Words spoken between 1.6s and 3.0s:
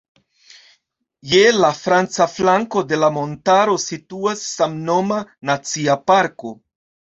franca flanko de